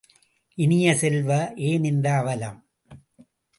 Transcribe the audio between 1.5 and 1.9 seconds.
ஏன்